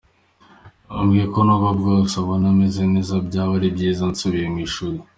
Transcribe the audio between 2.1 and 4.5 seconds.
abona meze neza, byaba ari byiza nsubiye